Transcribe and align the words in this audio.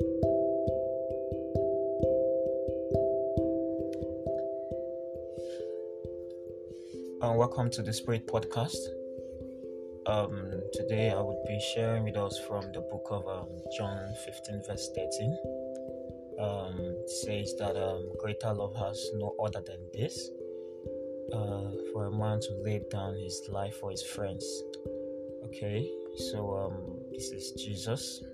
and 0.00 0.18
welcome 7.22 7.70
to 7.70 7.80
the 7.80 7.92
Spirit 7.92 8.26
Podcast. 8.26 8.74
Um, 10.06 10.60
today 10.72 11.12
I 11.12 11.20
would 11.20 11.44
be 11.46 11.60
sharing 11.74 12.02
with 12.02 12.16
us 12.16 12.36
from 12.48 12.72
the 12.72 12.80
book 12.80 13.06
of 13.10 13.28
um, 13.28 13.46
John 13.76 14.12
15, 14.24 14.62
verse 14.66 14.90
13. 14.96 15.38
Um, 16.40 16.96
says 17.06 17.54
that 17.60 17.76
um, 17.76 18.08
greater 18.18 18.52
love 18.52 18.74
has 18.74 19.10
no 19.14 19.36
other 19.44 19.62
than 19.64 19.78
this 19.92 20.28
uh, 21.32 21.70
for 21.92 22.06
a 22.06 22.10
man 22.10 22.40
to 22.40 22.54
lay 22.64 22.82
down 22.90 23.14
his 23.14 23.46
life 23.48 23.76
for 23.76 23.92
his 23.92 24.02
friends. 24.02 24.64
Okay, 25.44 25.88
so 26.32 26.56
um, 26.56 26.98
this 27.12 27.30
is 27.30 27.52
Jesus 27.52 28.24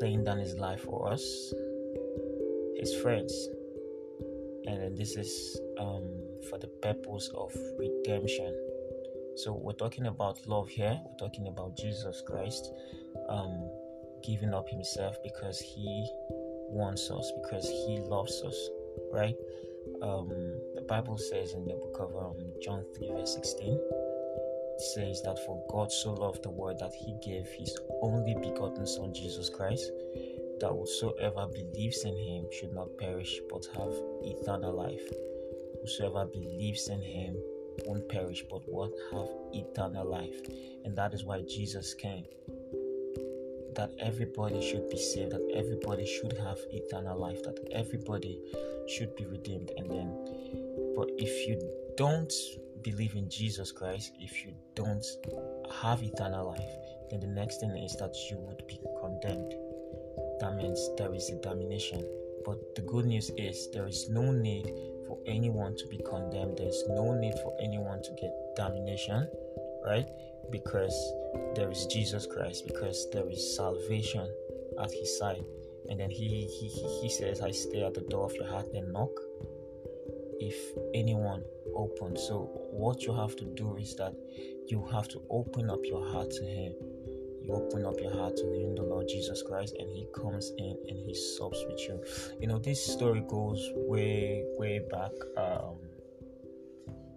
laying 0.00 0.24
down 0.24 0.38
his 0.38 0.54
life 0.56 0.80
for 0.80 1.12
us, 1.12 1.52
his 2.76 2.94
friends, 3.02 3.48
and 4.66 4.96
this 4.96 5.16
is 5.16 5.60
um, 5.78 6.08
for 6.48 6.58
the 6.58 6.68
purpose 6.82 7.30
of 7.34 7.54
redemption. 7.78 8.54
So 9.36 9.52
we're 9.52 9.72
talking 9.72 10.06
about 10.06 10.46
love 10.46 10.68
here. 10.68 11.00
We're 11.04 11.28
talking 11.28 11.46
about 11.46 11.76
Jesus 11.76 12.22
Christ 12.26 12.72
um, 13.28 13.70
giving 14.22 14.52
up 14.52 14.68
Himself 14.68 15.16
because 15.22 15.60
He 15.60 16.08
wants 16.70 17.10
us, 17.10 17.32
because 17.42 17.66
He 17.68 17.98
loves 18.00 18.42
us, 18.42 18.68
right? 19.12 19.36
Um, 20.02 20.28
the 20.74 20.82
Bible 20.82 21.16
says 21.18 21.52
in 21.52 21.64
the 21.64 21.74
book 21.74 21.96
of 22.00 22.16
um, 22.16 22.36
John 22.62 22.84
3, 22.96 23.12
verse 23.12 23.34
16, 23.34 23.72
it 23.74 23.80
says 24.80 25.22
that 25.22 25.38
for 25.44 25.62
God 25.70 25.90
so 25.90 26.12
loved 26.12 26.42
the 26.42 26.50
world 26.50 26.78
that 26.80 26.92
He 26.94 27.14
gave 27.24 27.46
His 27.46 27.76
only 28.02 28.34
begotten 28.34 28.86
Son, 28.86 29.12
Jesus 29.14 29.48
Christ, 29.48 29.90
that 30.60 30.70
whosoever 30.70 31.46
believes 31.46 32.04
in 32.04 32.16
Him 32.16 32.46
should 32.52 32.72
not 32.72 32.96
perish 32.98 33.40
but 33.50 33.66
have 33.76 33.94
eternal 34.22 34.74
life. 34.74 35.08
Whosoever 35.80 36.26
believes 36.26 36.88
in 36.88 37.00
him 37.00 37.36
won't 37.86 38.08
perish 38.08 38.44
but 38.50 38.62
what 38.66 38.92
have 39.12 39.28
eternal 39.52 40.08
life. 40.08 40.40
And 40.84 40.96
that 40.96 41.14
is 41.14 41.24
why 41.24 41.42
Jesus 41.42 41.94
came. 41.94 42.24
That 43.74 43.92
everybody 44.00 44.60
should 44.60 44.90
be 44.90 44.98
saved, 44.98 45.32
that 45.32 45.48
everybody 45.54 46.04
should 46.04 46.36
have 46.38 46.58
eternal 46.72 47.18
life, 47.18 47.42
that 47.44 47.58
everybody 47.72 48.40
should 48.88 49.14
be 49.14 49.26
redeemed. 49.26 49.70
And 49.76 49.88
then, 49.90 50.12
but 50.96 51.10
if 51.16 51.46
you 51.46 51.60
don't 51.96 52.32
believe 52.90 53.14
in 53.14 53.28
Jesus 53.28 53.72
Christ, 53.72 54.12
if 54.18 54.44
you 54.44 54.52
don't 54.74 55.04
have 55.82 56.02
eternal 56.02 56.48
life, 56.48 56.72
then 57.10 57.20
the 57.20 57.26
next 57.26 57.60
thing 57.60 57.76
is 57.76 57.96
that 57.96 58.14
you 58.30 58.38
would 58.38 58.66
be 58.66 58.80
condemned. 59.00 59.52
That 60.40 60.56
means 60.56 60.80
there 60.96 61.14
is 61.14 61.28
a 61.30 61.36
damnation. 61.36 62.06
But 62.44 62.74
the 62.76 62.82
good 62.82 63.04
news 63.04 63.30
is 63.36 63.70
there 63.72 63.86
is 63.86 64.08
no 64.08 64.30
need 64.30 64.66
for 65.06 65.18
anyone 65.26 65.76
to 65.76 65.86
be 65.88 65.98
condemned. 65.98 66.58
There's 66.58 66.84
no 66.88 67.12
need 67.12 67.34
for 67.42 67.54
anyone 67.60 68.02
to 68.02 68.10
get 68.20 68.32
damnation, 68.56 69.28
right? 69.84 70.06
Because 70.50 70.96
there 71.54 71.70
is 71.70 71.86
Jesus 71.86 72.26
Christ, 72.26 72.66
because 72.66 73.06
there 73.12 73.28
is 73.28 73.56
salvation 73.56 74.26
at 74.80 74.90
his 74.90 75.18
side. 75.18 75.44
And 75.90 76.00
then 76.00 76.10
he, 76.10 76.46
he, 76.46 76.68
he 77.02 77.10
says, 77.10 77.40
I 77.40 77.50
stay 77.50 77.82
at 77.82 77.94
the 77.94 78.02
door 78.02 78.24
of 78.24 78.34
your 78.34 78.46
heart 78.46 78.66
and 78.74 78.92
knock. 78.92 79.10
If 80.40 80.56
anyone 80.94 81.42
opens, 81.78 82.20
so 82.28 82.50
what 82.70 83.04
you 83.04 83.14
have 83.14 83.34
to 83.36 83.46
do 83.54 83.76
is 83.76 83.96
that 83.96 84.12
you 84.66 84.84
have 84.92 85.08
to 85.08 85.22
open 85.30 85.70
up 85.70 85.80
your 85.84 86.04
heart 86.12 86.30
to 86.32 86.44
him 86.44 86.74
you 87.48 87.54
open 87.54 87.86
up 87.86 87.98
your 87.98 88.12
heart 88.12 88.36
to 88.36 88.44
him, 88.52 88.74
the 88.74 88.82
Lord 88.82 89.08
Jesus 89.08 89.42
Christ, 89.42 89.74
and 89.78 89.90
He 89.90 90.06
comes 90.14 90.52
in 90.58 90.76
and 90.86 90.98
He 90.98 91.14
sups 91.14 91.64
with 91.66 91.80
you. 91.80 92.04
You 92.40 92.46
know, 92.46 92.58
this 92.58 92.84
story 92.84 93.24
goes 93.26 93.72
way, 93.74 94.44
way 94.58 94.80
back, 94.90 95.12
um, 95.38 95.78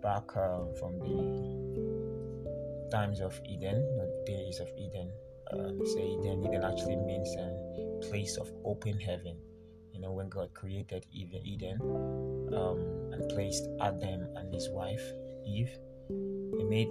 back 0.01 0.23
uh, 0.37 0.71
from 0.79 0.99
the 0.99 2.87
times 2.91 3.19
of 3.19 3.39
Eden, 3.45 3.83
the 3.97 4.23
days 4.25 4.61
of 4.61 4.69
Eden. 4.77 5.11
Uh, 5.51 5.83
say 5.85 6.07
Eden, 6.07 6.45
Eden 6.45 6.63
actually 6.63 6.95
means 6.95 7.35
a 7.35 8.07
place 8.09 8.37
of 8.37 8.49
open 8.63 8.97
heaven. 8.97 9.35
You 10.01 10.07
know, 10.07 10.13
when 10.13 10.29
God 10.29 10.51
created 10.55 11.05
Eden, 11.13 11.77
um, 12.57 13.13
and 13.13 13.29
placed 13.29 13.67
Adam 13.79 14.25
and 14.35 14.51
his 14.51 14.67
wife 14.67 15.03
Eve, 15.45 15.69
He 16.09 16.63
made 16.63 16.89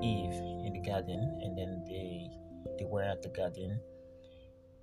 Eve 0.00 0.38
in 0.62 0.70
the 0.72 0.80
garden, 0.86 1.40
and 1.42 1.58
then 1.58 1.82
they 1.88 2.30
they 2.78 2.84
were 2.84 3.02
at 3.02 3.20
the 3.20 3.30
garden. 3.30 3.80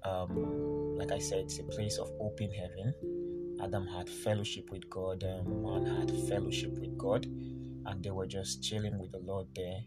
Um, 0.03 0.97
like 0.97 1.13
I 1.13 1.19
said, 1.19 1.45
it's 1.45 1.59
a 1.59 1.63
place 1.63 1.97
of 1.99 2.11
open 2.19 2.51
heaven. 2.51 2.93
Adam 3.63 3.87
had 3.87 4.09
fellowship 4.09 4.69
with 4.71 4.89
God, 4.89 5.23
um, 5.23 5.63
man 5.63 5.85
had 5.85 6.11
fellowship 6.27 6.77
with 6.77 6.97
God, 6.97 7.27
and 7.27 8.03
they 8.03 8.11
were 8.11 8.27
just 8.27 8.61
chilling 8.61 8.99
with 8.99 9.13
the 9.13 9.19
Lord 9.19 9.47
there. 9.55 9.79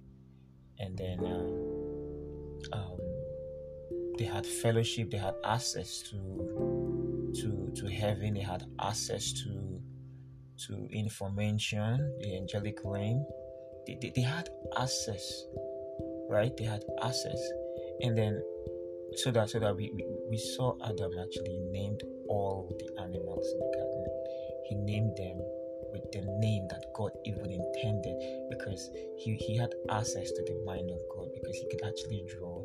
And 0.79 0.97
then 0.97 1.19
uh, 1.27 2.75
um, 2.75 3.01
they 4.17 4.25
had 4.25 4.47
fellowship, 4.47 5.11
they 5.11 5.19
had 5.19 5.35
access 5.45 6.01
to 6.09 6.82
to 7.41 7.73
to 7.77 7.87
heaven, 7.87 8.35
they 8.35 8.41
had 8.41 8.65
access 8.81 9.33
to 9.45 9.81
to 10.67 10.89
information, 10.93 12.17
the 12.21 12.37
angelic 12.37 12.79
realm. 12.85 13.27
They, 13.87 13.99
they, 14.01 14.13
they 14.15 14.23
had 14.23 14.49
access, 14.79 15.45
right? 16.31 16.57
They 16.57 16.65
had 16.65 16.85
access 17.03 17.41
and 18.03 18.19
then 18.19 18.43
so 19.17 19.31
that 19.31 19.51
so 19.51 19.59
that 19.61 19.77
we, 19.77 19.93
we, 19.95 20.05
we 20.31 20.39
saw 20.39 20.75
Adam 20.85 21.13
actually 21.21 21.59
named 21.71 22.03
all 22.29 22.75
the 22.79 23.03
animals 23.03 23.47
in 23.53 23.59
the 23.59 23.77
garden. 23.77 24.07
He 24.69 24.75
named 24.77 25.17
them 25.17 25.39
with 25.93 26.11
the 26.13 26.23
name 26.41 26.67
that 26.71 26.85
God 26.97 27.13
even 27.27 27.53
intended 27.53 28.17
because 28.51 28.91
he, 29.19 29.37
he 29.37 29.57
had 29.57 29.75
access 29.91 30.31
to 30.33 30.43
the 30.43 30.63
mind 30.65 30.91
of 30.91 31.01
God 31.15 31.29
because 31.35 31.57
he 31.57 31.69
could 31.71 31.87
actually 31.87 32.25
draw. 32.35 32.63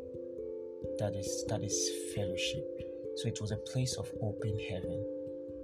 That 0.98 1.14
is 1.14 1.44
that 1.48 1.62
is 1.62 1.90
fellowship. 2.14 2.87
So 3.18 3.26
it 3.26 3.40
was 3.40 3.50
a 3.50 3.56
place 3.56 3.96
of 3.96 4.08
open 4.22 4.56
heaven, 4.70 5.04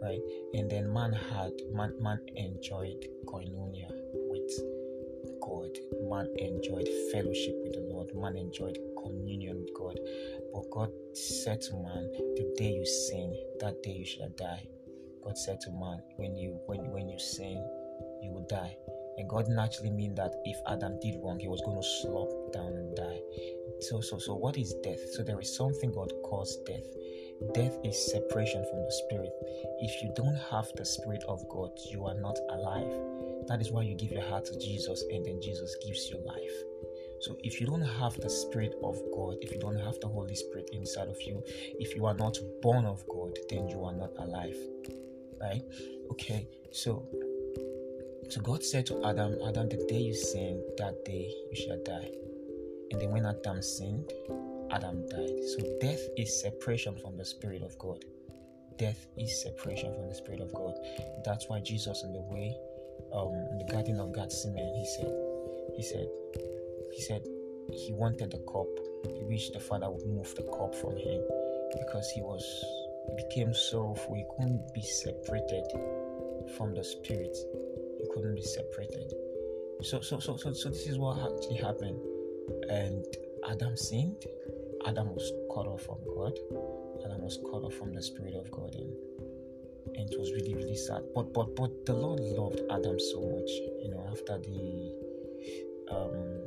right? 0.02 0.18
And 0.54 0.68
then 0.68 0.92
man 0.92 1.12
had 1.12 1.52
man 1.72 1.94
man 2.00 2.18
enjoyed 2.34 3.06
koinonia 3.26 3.90
with 4.28 4.50
God. 5.40 5.70
Man 6.10 6.34
enjoyed 6.38 6.88
fellowship 7.12 7.54
with 7.62 7.74
the 7.74 7.86
Lord. 7.88 8.10
Man 8.16 8.36
enjoyed 8.36 8.76
communion 9.00 9.60
with 9.60 9.72
God. 9.72 10.00
But 10.52 10.68
God 10.72 10.90
said 11.12 11.60
to 11.62 11.74
man, 11.74 12.10
The 12.34 12.52
day 12.58 12.72
you 12.72 12.84
sin, 12.84 13.32
that 13.60 13.80
day 13.84 13.98
you 13.98 14.04
shall 14.04 14.30
die. 14.30 14.66
God 15.22 15.38
said 15.38 15.60
to 15.60 15.70
man, 15.70 16.02
When 16.16 16.34
you 16.34 16.58
when 16.66 16.90
when 16.90 17.08
you 17.08 17.20
sin, 17.20 17.62
you 18.20 18.32
will 18.32 18.46
die. 18.50 18.74
And 19.16 19.28
God 19.28 19.46
naturally 19.48 19.90
mean 19.90 20.16
that 20.16 20.34
if 20.44 20.56
Adam 20.66 20.98
did 21.00 21.20
wrong, 21.22 21.38
he 21.38 21.46
was 21.46 21.62
going 21.64 21.80
to 21.80 21.88
slop 22.02 22.52
down 22.52 22.74
and 22.74 22.96
die. 22.96 23.20
So 23.88 24.00
so 24.00 24.18
so 24.18 24.34
what 24.34 24.56
is 24.56 24.74
death? 24.82 25.00
So 25.12 25.22
there 25.22 25.40
is 25.40 25.54
something 25.56 25.92
God 25.92 26.12
calls 26.24 26.56
death. 26.66 26.86
Death 27.52 27.76
is 27.84 28.10
separation 28.12 28.64
from 28.70 28.78
the 28.84 28.92
spirit. 29.04 29.30
If 29.80 30.02
you 30.02 30.12
don't 30.16 30.38
have 30.50 30.70
the 30.76 30.84
spirit 30.84 31.22
of 31.28 31.46
God, 31.48 31.70
you 31.90 32.06
are 32.06 32.14
not 32.14 32.38
alive. 32.50 32.92
That 33.48 33.60
is 33.60 33.70
why 33.70 33.82
you 33.82 33.94
give 33.94 34.10
your 34.10 34.26
heart 34.28 34.46
to 34.46 34.58
Jesus 34.58 35.04
and 35.10 35.24
then 35.26 35.40
Jesus 35.42 35.76
gives 35.84 36.08
you 36.08 36.18
life. 36.24 36.56
So 37.20 37.36
if 37.42 37.60
you 37.60 37.66
don't 37.66 37.82
have 37.82 38.14
the 38.20 38.28
Spirit 38.28 38.74
of 38.82 39.00
God, 39.14 39.36
if 39.40 39.50
you 39.52 39.58
don't 39.58 39.78
have 39.78 39.98
the 40.00 40.08
Holy 40.08 40.34
Spirit 40.34 40.68
inside 40.72 41.08
of 41.08 41.20
you, 41.22 41.42
if 41.78 41.94
you 41.94 42.04
are 42.04 42.14
not 42.14 42.36
born 42.60 42.84
of 42.84 43.02
God, 43.08 43.38
then 43.48 43.68
you 43.68 43.82
are 43.84 43.94
not 43.94 44.10
alive. 44.18 44.56
Right? 45.40 45.62
Okay, 46.10 46.48
so 46.70 47.06
so 48.28 48.40
God 48.40 48.64
said 48.64 48.86
to 48.86 49.04
Adam, 49.06 49.36
Adam, 49.46 49.68
the 49.68 49.84
day 49.88 50.00
you 50.00 50.14
sin, 50.14 50.62
that 50.78 51.04
day 51.04 51.32
you 51.50 51.56
shall 51.56 51.82
die. 51.84 52.10
And 52.90 53.00
then 53.00 53.10
when 53.10 53.26
Adam 53.26 53.62
sinned, 53.62 54.12
Adam 54.70 55.06
died. 55.08 55.38
So 55.56 55.78
death 55.80 56.00
is 56.16 56.40
separation 56.40 56.96
from 56.96 57.16
the 57.16 57.24
Spirit 57.24 57.62
of 57.62 57.78
God. 57.78 58.04
Death 58.78 59.06
is 59.16 59.42
separation 59.42 59.94
from 59.94 60.08
the 60.08 60.14
Spirit 60.14 60.40
of 60.40 60.52
God. 60.52 60.74
That's 61.24 61.48
why 61.48 61.60
Jesus 61.60 62.02
in 62.02 62.12
the 62.12 62.22
way, 62.22 62.56
um, 63.12 63.32
in 63.52 63.58
the 63.58 63.72
Garden 63.72 64.00
of 64.00 64.12
Gethsemane, 64.14 64.74
he 64.74 64.86
said, 64.86 65.12
he 65.76 65.82
said, 65.82 66.08
he 66.92 67.00
said 67.00 67.22
he 67.72 67.92
wanted 67.92 68.30
the 68.30 68.38
cup. 68.50 68.68
He 69.04 69.24
wished 69.24 69.52
the 69.52 69.60
father 69.60 69.90
would 69.90 70.06
move 70.06 70.34
the 70.34 70.42
cup 70.42 70.74
from 70.74 70.96
him 70.96 71.22
because 71.72 72.10
he 72.10 72.20
was 72.20 72.44
he 73.08 73.22
became 73.28 73.54
sorrowful. 73.54 74.14
He 74.14 74.24
couldn't 74.36 74.72
be 74.74 74.82
separated 74.82 75.66
from 76.56 76.74
the 76.74 76.84
spirit. 76.84 77.36
He 78.00 78.06
couldn't 78.14 78.34
be 78.34 78.42
separated. 78.42 79.12
So 79.82 80.00
so 80.00 80.18
so 80.18 80.36
so 80.36 80.52
so 80.52 80.68
this 80.68 80.86
is 80.86 80.98
what 80.98 81.18
actually 81.18 81.56
happened. 81.56 81.98
And 82.68 83.04
Adam 83.48 83.76
sinned. 83.76 84.24
Adam 84.86 85.14
was 85.14 85.32
cut 85.54 85.66
off 85.66 85.82
from 85.82 85.98
God. 86.14 86.38
Adam 87.04 87.22
was 87.22 87.38
cut 87.50 87.62
off 87.64 87.74
from 87.74 87.94
the 87.94 88.02
spirit 88.02 88.34
of 88.34 88.50
God 88.50 88.74
and 88.74 88.92
and 89.96 90.10
it 90.10 90.18
was 90.18 90.32
really 90.32 90.54
really 90.54 90.76
sad. 90.76 91.02
But 91.14 91.32
but 91.32 91.54
but 91.56 91.86
the 91.86 91.94
Lord 91.94 92.20
loved 92.20 92.60
Adam 92.70 92.98
so 92.98 93.20
much. 93.20 93.50
You 93.82 93.90
know 93.90 94.08
after 94.10 94.38
the 94.38 94.92
um 95.90 96.44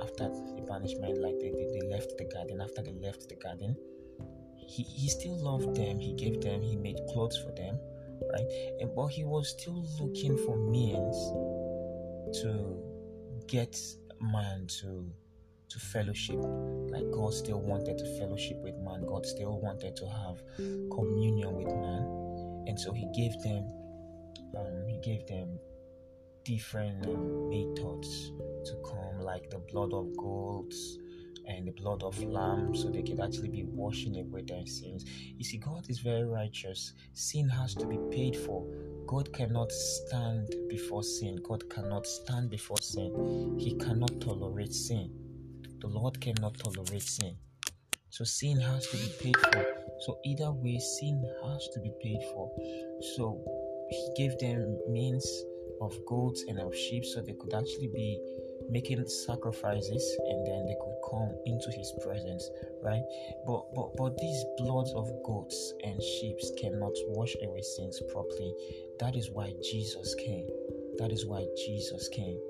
after 0.00 0.28
the 0.28 0.62
banishment, 0.68 1.18
like 1.18 1.38
they, 1.40 1.50
they, 1.50 1.80
they 1.80 1.88
left 1.88 2.18
the 2.18 2.24
garden, 2.24 2.60
after 2.60 2.82
they 2.82 2.92
left 2.92 3.28
the 3.28 3.36
garden, 3.36 3.74
he, 4.68 4.82
he 4.82 5.08
still 5.08 5.38
loved 5.38 5.74
them. 5.74 5.98
He 5.98 6.12
gave 6.12 6.42
them, 6.42 6.60
he 6.60 6.76
made 6.76 6.98
clothes 7.12 7.38
for 7.38 7.52
them, 7.52 7.78
right? 8.32 8.46
And 8.80 8.94
but 8.94 9.08
he 9.08 9.24
was 9.24 9.48
still 9.48 9.84
looking 9.98 10.36
for 10.36 10.56
means 10.56 11.16
to 12.42 12.78
get 13.46 13.78
man 14.20 14.66
to 14.80 15.10
to 15.68 15.78
fellowship. 15.78 16.38
Like 16.38 17.10
God 17.10 17.34
still 17.34 17.60
wanted 17.60 17.98
to 17.98 18.18
fellowship 18.18 18.58
with 18.58 18.76
man. 18.76 19.04
God 19.06 19.26
still 19.26 19.60
wanted 19.60 19.96
to 19.96 20.06
have 20.08 20.42
communion 20.90 21.54
with 21.54 21.68
man. 21.68 22.64
And 22.66 22.78
so 22.78 22.92
he 22.92 23.06
gave 23.14 23.40
them 23.42 23.64
um, 24.56 24.86
he 24.88 24.98
gave 24.98 25.26
them 25.26 25.58
different 26.44 27.04
um, 27.06 27.48
methods 27.48 28.32
to 28.64 28.74
come, 28.84 29.20
like 29.20 29.50
the 29.50 29.58
blood 29.58 29.92
of 29.92 30.16
goats 30.16 30.98
and 31.46 31.66
the 31.66 31.72
blood 31.72 32.02
of 32.02 32.22
lamb, 32.22 32.74
so 32.74 32.88
they 32.88 33.02
could 33.02 33.20
actually 33.20 33.48
be 33.48 33.64
washing 33.64 34.18
away 34.18 34.42
their 34.46 34.66
sins. 34.66 35.04
You 35.06 35.44
see, 35.44 35.58
God 35.58 35.86
is 35.88 36.00
very 36.00 36.24
righteous. 36.24 36.92
Sin 37.12 37.48
has 37.48 37.74
to 37.74 37.86
be 37.86 37.98
paid 38.10 38.36
for. 38.36 38.66
God 39.06 39.32
cannot 39.32 39.70
stand 39.70 40.54
before 40.68 41.02
sin. 41.04 41.36
God 41.44 41.68
cannot 41.70 42.06
stand 42.06 42.50
before 42.50 42.78
sin. 42.80 43.56
He 43.58 43.76
cannot 43.76 44.20
tolerate 44.20 44.72
sin. 44.72 45.10
The 45.86 45.92
Lord 45.92 46.20
cannot 46.20 46.58
tolerate 46.58 47.02
sin. 47.02 47.36
So 48.10 48.24
sin 48.24 48.58
has 48.58 48.88
to 48.88 48.96
be 48.96 49.08
paid 49.22 49.36
for. 49.36 49.64
So 50.00 50.18
either 50.24 50.50
way, 50.50 50.80
sin 50.80 51.22
has 51.44 51.68
to 51.74 51.80
be 51.80 51.92
paid 52.02 52.18
for. 52.32 52.50
So 53.14 53.40
he 53.88 54.10
gave 54.16 54.36
them 54.40 54.80
means 54.90 55.24
of 55.80 55.94
goats 56.08 56.42
and 56.48 56.58
of 56.58 56.74
sheep 56.74 57.04
so 57.04 57.22
they 57.22 57.34
could 57.34 57.54
actually 57.54 57.86
be 57.94 58.18
making 58.68 59.06
sacrifices 59.06 60.04
and 60.28 60.44
then 60.44 60.66
they 60.66 60.74
could 60.74 60.98
come 61.08 61.30
into 61.46 61.70
his 61.70 61.92
presence 62.02 62.50
right 62.82 63.02
but 63.46 63.62
but 63.76 63.94
but 63.96 64.16
these 64.18 64.44
bloods 64.58 64.92
of 64.96 65.08
goats 65.24 65.74
and 65.84 66.02
sheep 66.02 66.36
cannot 66.58 66.90
wash 67.14 67.36
away 67.44 67.62
sins 67.62 68.02
properly 68.10 68.52
that 68.98 69.14
is 69.14 69.30
why 69.30 69.52
jesus 69.62 70.16
came 70.16 70.48
that 70.98 71.12
is 71.12 71.26
why 71.26 71.46
jesus 71.56 72.08
came 72.08 72.40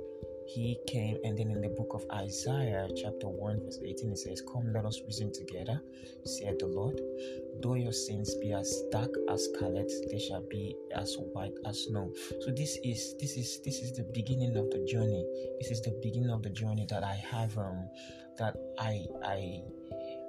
he 0.47 0.79
came 0.87 1.19
and 1.25 1.39
then 1.39 1.51
in 1.51 1.61
the 1.61 1.69
book 1.69 1.93
of 1.93 2.05
isaiah 2.13 2.89
chapter 2.97 3.29
1 3.29 3.61
verse 3.65 3.79
18 3.85 4.13
it 4.13 4.19
says 4.19 4.43
come 4.43 4.73
let 4.73 4.85
us 4.85 5.01
reason 5.07 5.33
together 5.33 5.81
said 6.25 6.59
the 6.59 6.67
lord. 6.67 7.01
Though 7.63 7.75
your 7.75 7.93
sins 7.93 8.35
be 8.37 8.53
as 8.53 8.83
dark 8.93 9.11
as 9.31 9.45
scarlet 9.45 9.91
they 10.11 10.19
shall 10.19 10.43
be 10.43 10.77
as 10.95 11.17
white 11.33 11.55
as 11.65 11.85
snow. 11.85 12.13
So 12.41 12.51
this 12.51 12.79
is 12.85 13.15
this 13.19 13.37
is 13.37 13.61
this 13.65 13.81
is 13.81 13.93
the 13.97 14.05
beginning 14.13 14.57
of 14.57 14.71
the 14.71 14.85
journey. 14.85 15.25
This 15.61 15.71
is 15.71 15.81
the 15.83 15.99
beginning 16.03 16.31
of 16.31 16.43
the 16.43 16.51
journey 16.51 16.87
that 16.91 17.03
i 17.03 17.15
have 17.15 17.57
um 17.59 17.89
that 18.39 18.57
i 18.79 19.05
i 19.25 19.63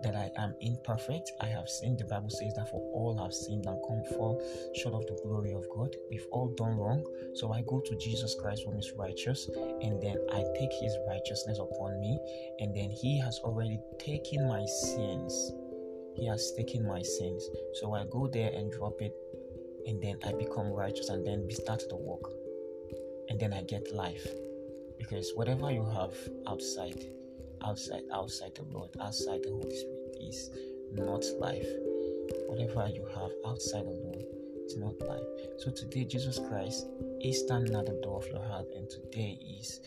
that 0.04 0.16
I 0.16 0.32
am 0.38 0.56
imperfect. 0.62 1.32
I 1.42 1.48
have 1.48 1.68
sinned. 1.68 2.00
The 2.00 2.06
Bible 2.06 2.30
says 2.30 2.54
that 2.56 2.70
for 2.70 2.82
all 2.94 3.18
have 3.22 3.34
sinned 3.34 3.66
and 3.66 3.80
come 3.88 4.04
fall 4.18 4.42
short 4.76 4.96
of 4.96 5.08
the 5.08 5.20
glory 5.24 5.54
of 5.54 5.66
God. 5.76 5.96
We've 6.10 6.28
all 6.32 6.54
done 6.56 6.78
wrong. 6.78 7.04
So 7.34 7.52
I 7.52 7.62
go 7.68 7.80
to 7.82 7.96
Jesus 7.98 8.36
Christ 8.40 8.64
who 8.66 8.78
is 8.78 8.94
righteous, 8.98 9.50
and 9.82 10.02
then 10.02 10.18
I 10.32 10.44
take 10.58 10.74
his 10.74 10.96
righteousness 11.08 11.60
upon 11.60 12.00
me, 12.00 12.20
and 12.60 12.76
then 12.76 12.90
he 12.90 13.20
has 13.20 13.40
already 13.40 13.80
taken 14.00 14.48
my 14.48 14.66
sins 14.66 15.54
he 16.18 16.26
has 16.26 16.52
taken 16.54 16.86
my 16.86 17.02
sins. 17.02 17.48
So 17.74 17.94
I 17.94 18.06
go 18.10 18.28
there 18.28 18.52
and 18.52 18.72
drop 18.72 19.02
it, 19.02 19.14
and 19.86 20.02
then 20.02 20.18
I 20.26 20.34
become 20.34 20.72
righteous, 20.74 21.10
and 21.10 21.26
then 21.26 21.46
we 21.46 21.54
start 21.54 21.84
the 21.90 21.96
work. 21.96 22.32
And 23.30 23.40
then 23.40 23.54
I 23.54 23.62
get 23.62 23.94
life. 23.94 24.26
Because 24.98 25.32
whatever 25.36 25.72
you 25.72 25.86
have 25.86 26.16
outside, 26.48 27.06
outside, 27.63 28.04
outside 28.13 28.56
the 28.56 28.63
Lord, 28.63 28.89
outside 29.00 29.44
the 29.44 29.50
Holy 29.50 29.75
Spirit 29.75 30.18
is 30.21 30.50
not 30.94 31.24
life. 31.39 31.68
Whatever 32.48 32.89
you 32.89 33.06
have 33.13 33.31
outside 33.45 33.86
the 33.86 33.92
Lord 33.92 34.24
is 34.65 34.77
not 34.77 35.00
life. 35.01 35.24
So 35.57 35.71
today, 35.71 36.06
Jesus 36.06 36.39
Christ 36.48 36.86
is 37.21 37.39
standing 37.39 37.75
at 37.75 37.86
the 37.86 38.00
door 38.04 38.21
of 38.21 38.27
your 38.27 38.44
heart, 38.44 38.68
and 38.75 38.89
today 38.89 39.39
is 39.59 39.80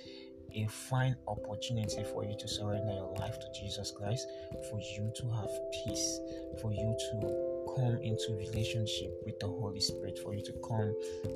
a 0.54 0.66
fine 0.66 1.16
opportunity 1.28 2.02
for 2.12 2.24
you 2.24 2.36
to 2.38 2.48
surrender 2.48 2.92
your 2.92 3.14
life 3.18 3.38
to 3.38 3.46
Jesus 3.60 3.92
Christ, 3.92 4.26
for 4.70 4.80
you 4.80 5.12
to 5.16 5.30
have 5.30 5.50
peace, 5.84 6.18
for 6.60 6.72
you 6.72 6.96
to 6.98 7.74
come 7.76 7.98
into 8.02 8.34
relationship 8.36 9.12
with 9.24 9.38
the 9.38 9.46
Holy 9.46 9.80
Spirit, 9.80 10.18
for 10.18 10.34
you 10.34 10.42
to 10.42 10.52
come 10.66 10.92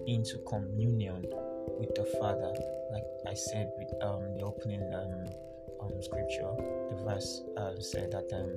into 0.06 0.38
communion 0.48 1.24
with 1.78 1.94
the 1.94 2.04
Father. 2.18 2.52
Like 2.92 3.04
I 3.26 3.34
said 3.34 3.70
with 3.78 3.92
um, 4.02 4.36
the 4.36 4.44
opening 4.44 4.82
um, 4.94 5.28
um, 5.84 6.02
scripture, 6.02 6.50
the 6.90 6.96
verse 7.04 7.42
uh, 7.56 7.78
said 7.78 8.12
that 8.12 8.32
um, 8.32 8.50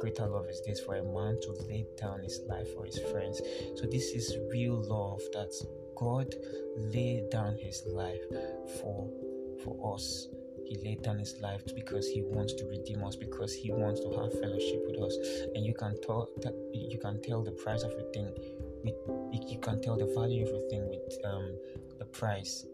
greater 0.00 0.26
love 0.26 0.48
is 0.48 0.62
this 0.66 0.80
for 0.80 0.96
a 0.96 1.04
man 1.04 1.38
to 1.42 1.52
lay 1.68 1.86
down 1.96 2.22
his 2.22 2.40
life 2.48 2.72
for 2.74 2.84
his 2.84 2.98
friends. 3.10 3.40
So 3.76 3.86
this 3.86 4.10
is 4.12 4.36
real 4.50 4.80
love 4.82 5.20
that 5.32 5.52
God 5.96 6.34
laid 6.76 7.30
down 7.30 7.56
his 7.56 7.82
life 7.86 8.22
for 8.80 9.08
for 9.62 9.94
us. 9.94 10.28
He 10.64 10.76
laid 10.84 11.02
down 11.02 11.18
his 11.18 11.40
life 11.40 11.62
because 11.74 12.06
he 12.08 12.22
wants 12.22 12.54
to 12.54 12.64
redeem 12.66 13.02
us, 13.02 13.16
because 13.16 13.52
he 13.52 13.72
wants 13.72 14.00
to 14.00 14.08
have 14.10 14.32
fellowship 14.40 14.82
with 14.86 15.00
us. 15.02 15.16
And 15.54 15.66
you 15.66 15.74
can 15.74 16.00
tell 16.00 16.30
you 16.72 16.98
can 16.98 17.20
tell 17.22 17.42
the 17.42 17.52
price 17.52 17.82
of 17.82 17.92
a 17.92 18.10
thing 18.12 18.30
with 18.84 18.94
you 19.32 19.58
can 19.58 19.80
tell 19.82 19.96
the 19.96 20.06
value 20.16 20.46
of 20.46 20.54
a 20.54 20.68
thing 20.68 20.88
with 20.88 21.18
um, 21.24 21.54
the 21.98 22.04
price 22.06 22.66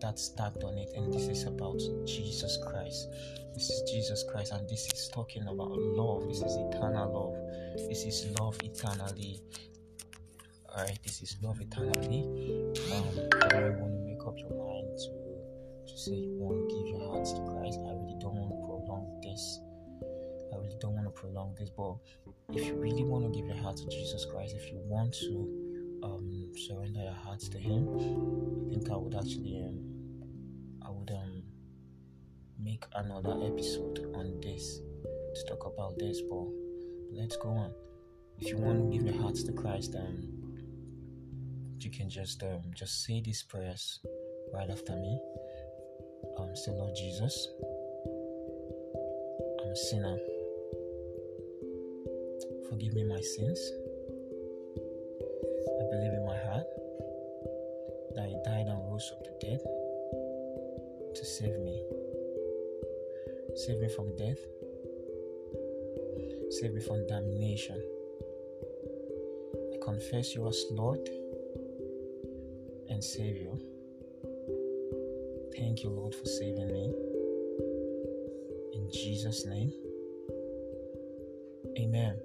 that's 0.00 0.24
stacked 0.24 0.64
on 0.64 0.78
it. 0.78 0.90
And 0.96 1.12
this 1.12 1.28
is 1.28 1.44
about 1.44 1.80
Jesus 2.06 2.58
Christ. 2.66 3.08
This 3.54 3.68
is 3.68 3.90
Jesus 3.90 4.24
Christ, 4.30 4.52
and 4.52 4.68
this 4.68 4.86
is 4.92 5.10
talking 5.12 5.42
about 5.42 5.72
love. 5.72 6.28
This 6.28 6.38
is 6.38 6.56
eternal 6.56 7.12
love. 7.12 7.88
This 7.88 8.04
is 8.04 8.26
love 8.38 8.56
eternally. 8.62 9.40
Alright, 10.70 10.98
this 11.04 11.20
is 11.20 11.36
love 11.42 11.60
eternally. 11.60 12.22
Um, 12.92 13.04
you 13.14 13.76
want 13.80 13.92
to 13.92 14.00
make 14.06 14.22
up 14.26 14.38
your 14.38 14.54
mind 14.54 14.96
to 14.98 15.20
to 15.90 15.98
say 15.98 16.12
you 16.12 16.36
want 16.38 16.70
to 16.70 16.76
give 16.76 16.86
your 16.86 17.10
heart 17.10 17.26
to 17.26 17.42
Christ. 17.50 17.80
I 17.82 17.90
really 17.98 18.16
don't 18.20 18.36
want 18.36 18.50
to 18.54 18.58
prolong 18.62 19.20
this. 19.22 19.60
I 20.52 20.56
really 20.56 20.76
don't 20.80 20.94
want 20.94 21.06
to 21.06 21.10
prolong 21.10 21.56
this. 21.58 21.70
But 21.70 21.96
if 22.54 22.66
you 22.66 22.74
really 22.74 23.02
want 23.02 23.24
to 23.24 23.30
give 23.36 23.48
your 23.48 23.56
heart 23.56 23.76
to 23.78 23.86
Jesus 23.88 24.24
Christ, 24.24 24.54
if 24.56 24.70
you 24.70 24.78
want 24.84 25.12
to 25.14 26.00
um, 26.04 26.52
surrender 26.54 27.00
your 27.00 27.12
hearts 27.12 27.48
to 27.48 27.58
Him, 27.58 27.88
I 27.90 28.70
think 28.70 28.90
I 28.90 28.96
would 28.96 29.16
actually 29.16 29.58
um, 29.66 29.89
I 29.89 29.89
um 31.10 31.42
make 32.58 32.84
another 32.94 33.36
episode 33.44 34.12
on 34.14 34.40
this 34.40 34.80
to 35.34 35.44
talk 35.48 35.66
about 35.66 35.98
this. 35.98 36.20
But 36.22 36.46
let's 37.12 37.36
go 37.36 37.50
on. 37.50 37.72
If 38.38 38.48
you 38.48 38.58
want 38.58 38.90
to 38.90 38.96
give 38.96 39.06
your 39.06 39.20
hearts 39.22 39.42
to 39.44 39.52
Christ, 39.52 39.94
um, 39.96 40.28
you 41.78 41.90
can 41.90 42.08
just 42.08 42.42
um, 42.42 42.62
just 42.74 43.04
say 43.04 43.20
these 43.20 43.42
prayers 43.42 44.00
right 44.52 44.68
after 44.70 44.96
me 44.96 45.20
um, 46.38 46.54
say, 46.56 46.70
Lord 46.72 46.94
Jesus, 46.96 47.48
I'm 49.60 49.70
a 49.70 49.76
sinner. 49.76 50.16
Forgive 52.68 52.94
me 52.94 53.04
my 53.04 53.20
sins. 53.20 53.60
I 54.76 55.84
believe 55.90 56.12
in 56.12 56.24
save 61.30 61.58
me. 61.60 61.80
Save 63.54 63.80
me 63.80 63.88
from 63.88 64.16
death. 64.16 64.38
Save 66.50 66.74
me 66.74 66.80
from 66.80 67.06
damnation. 67.06 67.80
I 69.72 69.76
confess 69.84 70.34
you 70.34 70.48
as 70.48 70.64
Lord 70.70 71.08
and 72.88 73.02
Savior. 73.02 73.52
Thank 75.56 75.84
you, 75.84 75.90
Lord, 75.90 76.14
for 76.14 76.26
saving 76.26 76.72
me. 76.72 76.92
In 78.74 78.90
Jesus' 78.92 79.46
name. 79.46 79.72
Amen. 81.78 82.16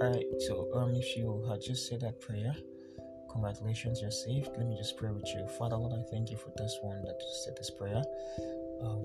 Alright, 0.00 0.26
so 0.40 0.68
um 0.74 0.94
if 0.94 1.16
you 1.16 1.44
had 1.48 1.60
just 1.60 1.86
said 1.86 2.00
that 2.00 2.20
prayer, 2.20 2.56
congratulations, 3.34 4.00
you're 4.00 4.14
saved. 4.14 4.48
Let 4.56 4.66
me 4.66 4.76
just 4.78 4.96
pray 4.96 5.10
with 5.10 5.26
you. 5.34 5.46
Father 5.58 5.76
Lord, 5.76 5.92
I 5.92 6.02
thank 6.10 6.30
you 6.30 6.38
for 6.38 6.50
this 6.56 6.78
one 6.80 7.02
that 7.02 7.18
said 7.44 7.56
this 7.58 7.70
prayer. 7.70 8.02
Um 8.80 9.02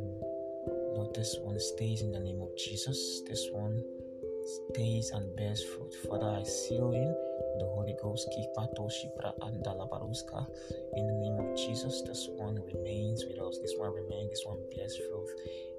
Lord, 0.93 1.15
this 1.15 1.36
one 1.41 1.59
stays 1.59 2.01
in 2.01 2.12
the 2.12 2.19
name 2.19 2.41
of 2.41 2.55
Jesus. 2.55 3.21
This 3.27 3.48
one 3.51 3.81
stays 4.69 5.09
and 5.12 5.36
bears 5.36 5.63
fruit. 5.63 5.93
Father, 6.07 6.29
I 6.29 6.43
seal 6.43 6.91
him 6.91 7.12
the 7.57 7.69
Holy 8.01 8.13
Ghost. 8.13 8.29
In 10.96 11.08
the 11.08 11.13
name 11.13 11.39
of 11.39 11.56
Jesus, 11.56 12.01
this 12.06 12.27
one 12.36 12.56
remains 12.56 13.25
with 13.25 13.39
us. 13.39 13.60
This 13.62 13.74
one 13.77 13.94
remains. 13.94 14.29
This 14.32 14.44
one 14.46 14.60
bears 14.75 14.98
fruit. 14.98 15.27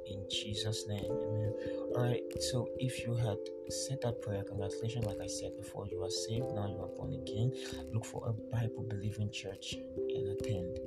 In 0.06 0.24
Jesus' 0.30 0.86
name, 0.88 1.04
Amen. 1.04 1.52
All 1.94 2.02
right. 2.02 2.22
So, 2.40 2.68
if 2.78 3.04
you 3.04 3.14
had 3.14 3.38
said 3.68 3.98
that 4.02 4.20
prayer, 4.22 4.42
congratulations. 4.42 5.06
Like 5.06 5.20
I 5.22 5.26
said 5.26 5.56
before, 5.56 5.86
you 5.86 6.02
are 6.02 6.10
saved. 6.10 6.46
Now 6.54 6.66
you 6.66 6.80
are 6.80 6.88
born 6.96 7.14
again. 7.14 7.52
Look 7.92 8.04
for 8.04 8.28
a 8.28 8.32
Bible 8.32 8.86
believing 8.88 9.30
church 9.30 9.76
and 9.96 10.28
attend. 10.28 10.78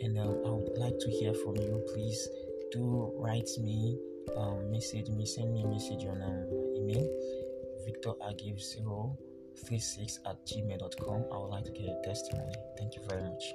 And 0.00 0.18
um, 0.18 0.42
I 0.44 0.50
would 0.50 0.78
like 0.78 0.98
to 0.98 1.10
hear 1.10 1.34
from 1.34 1.56
you. 1.56 1.82
Please 1.92 2.28
do 2.72 3.12
write 3.16 3.50
me, 3.58 3.98
um, 4.36 4.70
message 4.70 5.08
me, 5.08 5.26
send 5.26 5.52
me 5.52 5.62
a 5.62 5.66
message 5.66 6.06
on 6.06 6.22
um, 6.22 6.46
email 6.76 7.08
at 10.26 10.36
gmail.com. 10.46 11.24
I 11.32 11.38
would 11.38 11.50
like 11.50 11.64
to 11.64 11.72
get 11.72 11.88
a 11.88 12.00
testimony. 12.04 12.54
Thank 12.78 12.96
you 12.96 13.02
very 13.08 13.22
much. 13.22 13.54